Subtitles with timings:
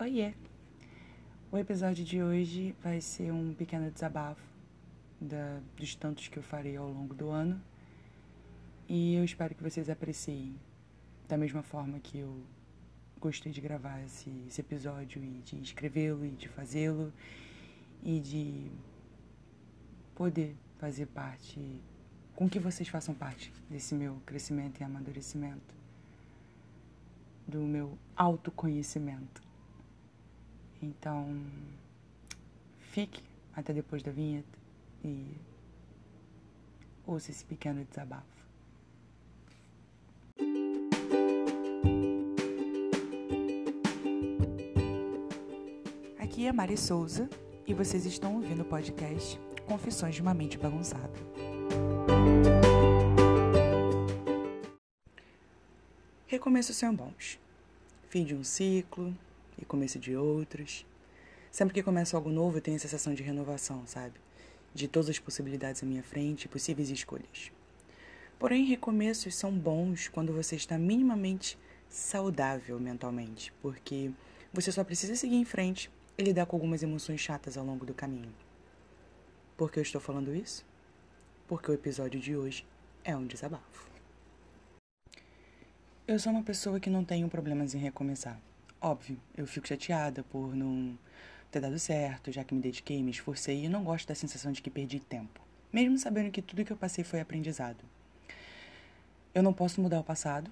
[0.00, 0.32] Oiê!
[1.50, 4.42] O episódio de hoje vai ser um pequeno desabafo
[5.20, 7.60] da, dos tantos que eu farei ao longo do ano
[8.88, 10.58] e eu espero que vocês apreciem
[11.28, 12.42] da mesma forma que eu
[13.20, 17.12] gostei de gravar esse, esse episódio e de escrevê-lo e de fazê-lo
[18.02, 18.70] e de
[20.14, 21.60] poder fazer parte,
[22.34, 25.74] com que vocês façam parte desse meu crescimento e amadurecimento,
[27.46, 29.51] do meu autoconhecimento.
[30.82, 31.40] Então,
[32.80, 33.22] fique
[33.54, 34.58] até depois da vinheta
[35.04, 35.24] e
[37.06, 38.26] ouça esse pequeno desabafo.
[46.18, 47.30] Aqui é Mari Souza
[47.64, 51.12] e vocês estão ouvindo o podcast Confissões de uma Mente Bagunçada.
[56.26, 57.38] Recomeços são bons.
[58.08, 59.14] Fim de um ciclo
[59.62, 60.84] e começo de outros.
[61.50, 64.14] Sempre que começo algo novo, eu tenho a sensação de renovação, sabe?
[64.74, 67.52] De todas as possibilidades à minha frente possíveis escolhas.
[68.38, 74.10] Porém, recomeços são bons quando você está minimamente saudável mentalmente, porque
[74.52, 77.94] você só precisa seguir em frente e lidar com algumas emoções chatas ao longo do
[77.94, 78.34] caminho.
[79.56, 80.64] Por que eu estou falando isso?
[81.46, 82.66] Porque o episódio de hoje
[83.04, 83.86] é um desabafo.
[86.08, 88.40] Eu sou uma pessoa que não tenho problemas em recomeçar.
[88.84, 90.98] Óbvio, eu fico chateada por não
[91.52, 94.60] ter dado certo, já que me dediquei, me esforcei e não gosto da sensação de
[94.60, 95.40] que perdi tempo,
[95.72, 97.78] mesmo sabendo que tudo que eu passei foi aprendizado.
[99.32, 100.50] Eu não posso mudar o passado,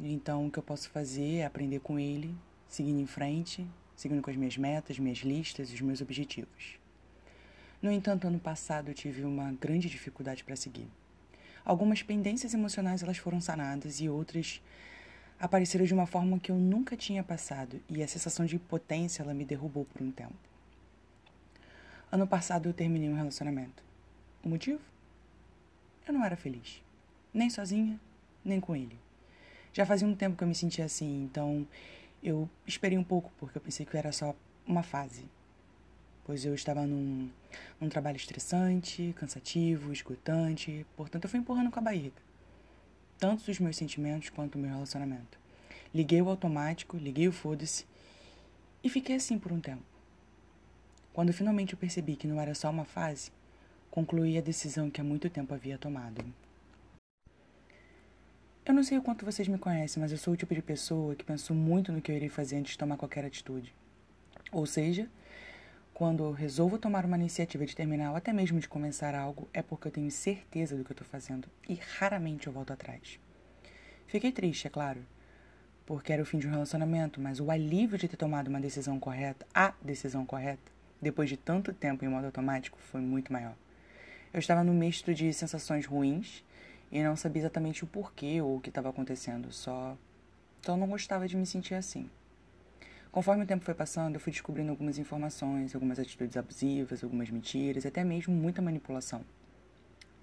[0.00, 2.34] então o que eu posso fazer é aprender com ele,
[2.68, 6.80] seguindo em frente, seguindo com as minhas metas, minhas listas e os meus objetivos.
[7.80, 10.88] No entanto, ano passado eu tive uma grande dificuldade para seguir.
[11.64, 14.60] Algumas pendências emocionais elas foram sanadas e outras
[15.42, 19.34] apareceram de uma forma que eu nunca tinha passado e a sensação de impotência ela
[19.34, 20.36] me derrubou por um tempo.
[22.12, 23.82] Ano passado eu terminei um relacionamento.
[24.44, 24.80] O motivo?
[26.06, 26.80] Eu não era feliz,
[27.34, 27.98] nem sozinha,
[28.44, 28.96] nem com ele.
[29.72, 31.66] Já fazia um tempo que eu me sentia assim, então
[32.22, 35.24] eu esperei um pouco porque eu pensei que era só uma fase.
[36.24, 37.28] Pois eu estava num,
[37.80, 42.22] num trabalho estressante, cansativo, esgotante, portanto eu fui empurrando com a barriga.
[43.22, 45.38] Tanto os meus sentimentos quanto o meu relacionamento.
[45.94, 47.86] Liguei o automático, liguei o foda-se
[48.82, 49.84] e fiquei assim por um tempo.
[51.12, 53.30] Quando finalmente eu percebi que não era só uma fase,
[53.92, 56.24] concluí a decisão que há muito tempo havia tomado.
[58.66, 61.14] Eu não sei o quanto vocês me conhecem, mas eu sou o tipo de pessoa
[61.14, 63.72] que penso muito no que eu irei fazer antes de tomar qualquer atitude.
[64.50, 65.08] Ou seja,
[65.94, 69.62] quando eu resolvo tomar uma iniciativa de terminar ou até mesmo de começar algo, é
[69.62, 73.18] porque eu tenho certeza do que eu estou fazendo e raramente eu volto atrás.
[74.06, 75.04] Fiquei triste, é claro,
[75.86, 78.98] porque era o fim de um relacionamento, mas o alívio de ter tomado uma decisão
[78.98, 83.54] correta, a decisão correta, depois de tanto tempo em modo automático, foi muito maior.
[84.32, 86.42] Eu estava no misto de sensações ruins
[86.90, 89.96] e não sabia exatamente o porquê ou o que estava acontecendo, só
[90.62, 92.08] só não gostava de me sentir assim.
[93.12, 97.84] Conforme o tempo foi passando, eu fui descobrindo algumas informações, algumas atitudes abusivas, algumas mentiras,
[97.84, 99.22] até mesmo muita manipulação.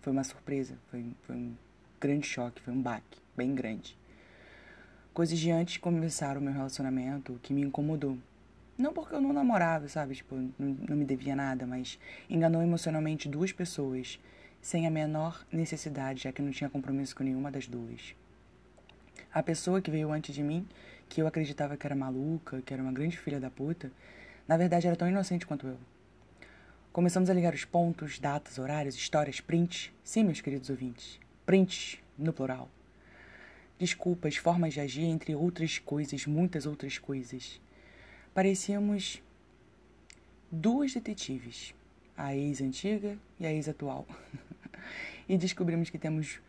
[0.01, 1.55] Foi uma surpresa, foi, foi um
[2.01, 3.95] grande choque, foi um baque, bem grande.
[5.13, 8.17] Coisas de antes de começar o meu relacionamento que me incomodou.
[8.75, 10.15] Não porque eu não namorava, sabe?
[10.15, 14.19] Tipo, não, não me devia nada, mas enganou emocionalmente duas pessoas
[14.61, 18.15] sem a menor necessidade, já que não tinha compromisso com nenhuma das duas.
[19.31, 20.67] A pessoa que veio antes de mim,
[21.09, 23.91] que eu acreditava que era maluca, que era uma grande filha da puta,
[24.47, 25.77] na verdade era tão inocente quanto eu.
[26.93, 29.91] Começamos a ligar os pontos, datas, horários, histórias, prints.
[30.03, 32.69] Sim, meus queridos ouvintes, prints no plural.
[33.77, 37.59] Desculpas, formas de agir, entre outras coisas, muitas outras coisas.
[38.33, 39.21] Parecíamos
[40.51, 41.73] duas detetives
[42.17, 44.05] a ex antiga e a ex atual.
[45.27, 46.41] e descobrimos que temos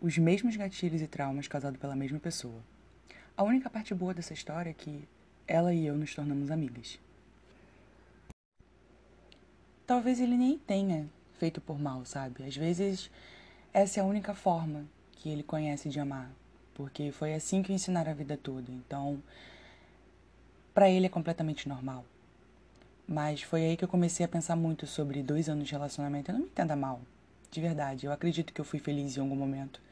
[0.00, 2.60] os mesmos gatilhos e traumas causados pela mesma pessoa.
[3.36, 5.08] A única parte boa dessa história é que
[5.44, 7.00] ela e eu nos tornamos amigas.
[9.84, 12.44] Talvez ele nem tenha feito por mal, sabe?
[12.44, 13.10] Às vezes
[13.72, 14.84] essa é a única forma
[15.16, 16.30] que ele conhece de amar,
[16.74, 18.70] porque foi assim que o ensinaram a vida toda.
[18.70, 19.20] Então,
[20.72, 22.04] para ele é completamente normal.
[23.06, 26.30] Mas foi aí que eu comecei a pensar muito sobre dois anos de relacionamento.
[26.30, 27.00] Eu não me entenda mal,
[27.50, 28.06] de verdade.
[28.06, 29.82] Eu acredito que eu fui feliz em algum momento.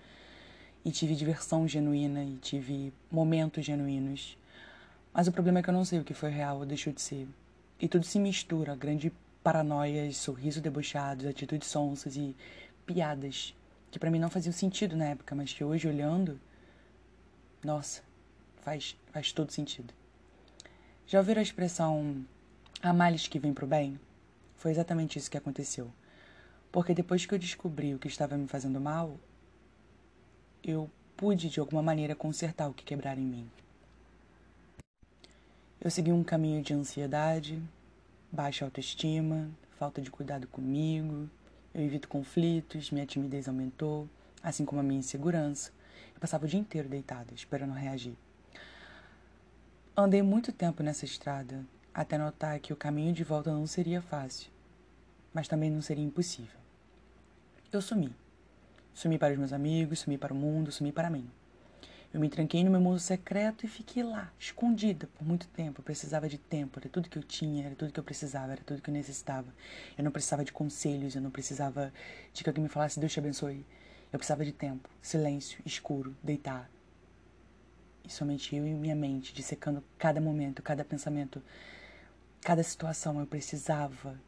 [0.84, 4.36] E tive diversão genuína e tive momentos genuínos.
[5.12, 7.00] Mas o problema é que eu não sei o que foi real ou deixou de
[7.00, 7.28] ser.
[7.80, 9.12] E tudo se mistura, grande
[9.42, 12.34] paranoias, sorriso debochados, atitudes sonsas e
[12.86, 13.54] piadas
[13.92, 16.40] que para mim não faziam sentido na época, mas que hoje olhando,
[17.62, 18.00] nossa,
[18.62, 19.92] faz faz todo sentido.
[21.06, 22.24] Já ouviram a expressão
[22.82, 24.00] há males que vem pro bem?
[24.56, 25.92] Foi exatamente isso que aconteceu.
[26.72, 29.20] Porque depois que eu descobri o que estava me fazendo mal,
[30.62, 33.50] eu pude de alguma maneira consertar o que quebrara em mim.
[35.80, 37.60] Eu segui um caminho de ansiedade,
[38.30, 41.28] baixa autoestima, falta de cuidado comigo,
[41.74, 44.08] eu evito conflitos, minha timidez aumentou,
[44.42, 45.72] assim como a minha insegurança.
[46.14, 48.16] Eu passava o dia inteiro deitada, esperando reagir.
[49.96, 54.50] Andei muito tempo nessa estrada, até notar que o caminho de volta não seria fácil,
[55.34, 56.60] mas também não seria impossível.
[57.72, 58.21] Eu sumi.
[58.94, 61.28] Sumi para os meus amigos, sumi para o mundo, sumi para mim.
[62.12, 65.80] Eu me tranquei no meu mundo secreto e fiquei lá, escondida por muito tempo.
[65.80, 68.60] Eu precisava de tempo, era tudo que eu tinha, era tudo que eu precisava, era
[68.62, 69.48] tudo que eu necessitava.
[69.96, 71.90] Eu não precisava de conselhos, eu não precisava
[72.34, 73.64] de que alguém me falasse Deus te abençoe.
[74.12, 76.68] Eu precisava de tempo, silêncio, escuro, deitar.
[78.04, 81.42] E somente eu e minha mente, dissecando cada momento, cada pensamento,
[82.42, 83.20] cada situação.
[83.20, 84.20] Eu precisava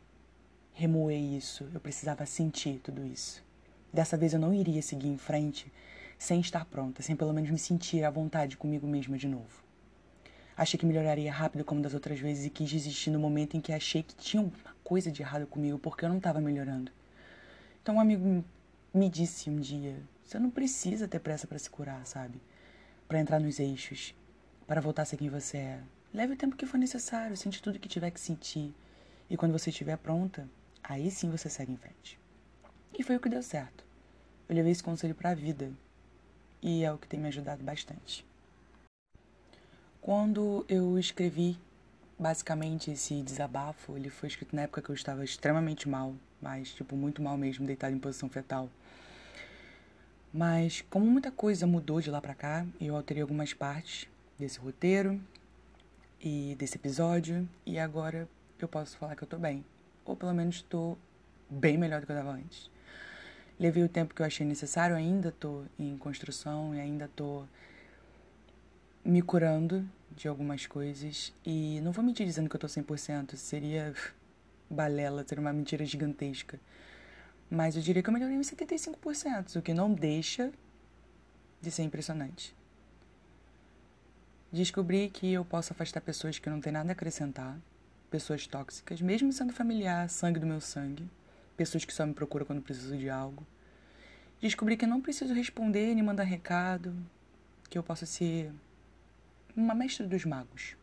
[0.73, 3.45] remoer isso, eu precisava sentir tudo isso.
[3.95, 5.73] Dessa vez eu não iria seguir em frente
[6.19, 9.63] sem estar pronta, sem pelo menos me sentir à vontade comigo mesma de novo.
[10.57, 13.73] Achei que melhoraria rápido como das outras vezes e quis desistir no momento em que
[13.73, 14.53] achei que tinha uma
[14.83, 16.91] coisa de errado comigo porque eu não estava melhorando.
[17.85, 18.45] Então um amigo
[18.93, 19.95] me disse um dia:
[20.25, 22.43] você não precisa ter pressa para se curar, sabe?
[23.07, 24.13] Para entrar nos eixos,
[24.67, 25.81] para voltar a ser quem você é.
[26.13, 28.75] Leve o tempo que for necessário, sente tudo que tiver que sentir.
[29.31, 30.49] E quando você estiver pronta,
[30.83, 32.24] aí sim você segue em frente.
[32.97, 33.85] E foi o que deu certo.
[34.49, 35.73] Eu levei esse conselho para a vida
[36.63, 38.25] e é o que tem me ajudado bastante.
[40.01, 41.59] Quando eu escrevi
[42.19, 46.95] basicamente esse desabafo, ele foi escrito na época que eu estava extremamente mal, mas tipo
[46.95, 48.69] muito mal mesmo, deitado em posição fetal.
[50.33, 54.09] Mas como muita coisa mudou de lá para cá, eu alterei algumas partes
[54.39, 55.21] desse roteiro
[56.21, 59.65] e desse episódio e agora eu posso falar que eu tô bem,
[60.05, 60.97] ou pelo menos estou
[61.51, 62.74] bem melhor do que eu estava antes.
[63.59, 67.47] Levei o tempo que eu achei necessário, ainda estou em construção e ainda estou
[69.05, 71.33] me curando de algumas coisas.
[71.47, 73.95] E não vou mentir dizendo que eu tô 100%, seria
[74.69, 76.59] balela, seria uma mentira gigantesca.
[77.49, 80.51] Mas eu diria que eu melhorei uns 75%, o que não deixa
[81.61, 82.57] de ser impressionante.
[84.51, 87.57] Descobri que eu posso afastar pessoas que não têm nada a acrescentar,
[88.11, 91.09] pessoas tóxicas, mesmo sendo familiar, sangue do meu sangue
[91.57, 93.47] pessoas que só me procuram quando preciso de algo.
[94.41, 96.95] Descobri que não preciso responder nem mandar recado,
[97.71, 98.53] que eu posso ser
[99.57, 100.77] uma mestra dos magos.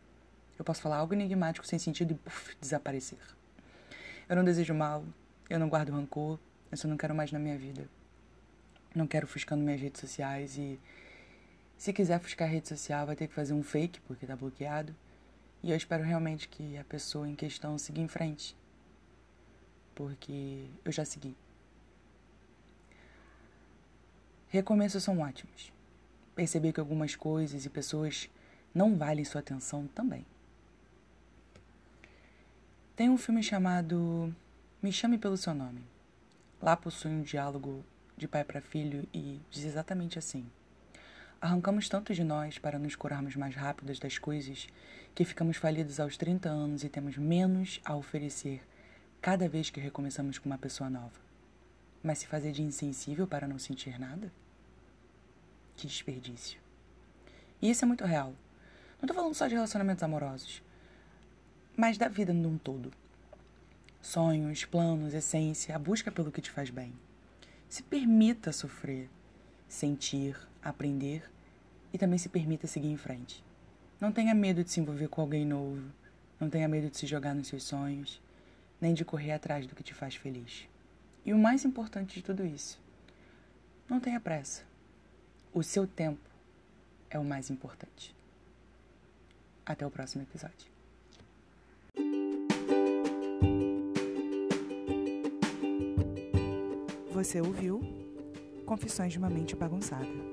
[0.57, 3.19] Eu posso falar algo enigmático sem sentido e puff, desaparecer.
[4.27, 5.03] Eu não desejo mal,
[5.49, 6.39] eu não guardo rancor,
[6.71, 7.87] eu só não quero mais na minha vida.
[8.95, 10.79] Não quero fuscando minhas redes sociais e
[11.77, 14.95] se quiser fuscar a rede social vai ter que fazer um fake porque tá bloqueado.
[15.63, 18.55] E eu espero realmente que a pessoa em questão siga em frente
[19.95, 21.35] porque eu já segui.
[24.49, 25.71] Recomeços são ótimos.
[26.35, 28.29] Perceber que algumas coisas e pessoas
[28.73, 30.25] não valem sua atenção também.
[32.95, 34.35] Tem um filme chamado
[34.81, 35.81] Me Chame Pelo Seu Nome.
[36.61, 37.83] Lá possui um diálogo
[38.17, 40.45] de pai para filho e diz exatamente assim:
[41.39, 44.67] Arrancamos tanto de nós para nos curarmos mais rápidas das coisas
[45.15, 48.61] que ficamos falidos aos 30 anos e temos menos a oferecer
[49.21, 51.21] cada vez que recomeçamos com uma pessoa nova.
[52.01, 54.31] Mas se fazer de insensível para não sentir nada?
[55.77, 56.59] Que desperdício.
[57.61, 58.33] E isso é muito real.
[58.99, 60.63] Não estou falando só de relacionamentos amorosos,
[61.77, 62.91] mas da vida num todo.
[64.01, 66.91] Sonhos, planos, essência, a busca pelo que te faz bem.
[67.69, 69.07] Se permita sofrer,
[69.67, 71.29] sentir, aprender
[71.93, 73.43] e também se permita seguir em frente.
[73.99, 75.83] Não tenha medo de se envolver com alguém novo.
[76.39, 78.19] Não tenha medo de se jogar nos seus sonhos
[78.81, 80.67] nem de correr atrás do que te faz feliz.
[81.23, 82.81] E o mais importante de tudo isso,
[83.87, 84.63] não tenha pressa.
[85.53, 86.29] O seu tempo
[87.09, 88.15] é o mais importante.
[89.63, 90.71] Até o próximo episódio.
[97.11, 97.81] Você ouviu
[98.65, 100.30] Confissões de uma Mente Bagunçada.